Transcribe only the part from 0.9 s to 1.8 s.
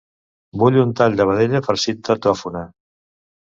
tall de vedella